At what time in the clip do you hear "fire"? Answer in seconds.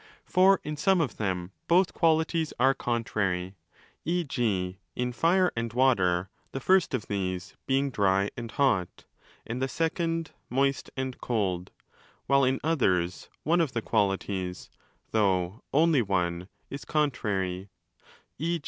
5.13-5.51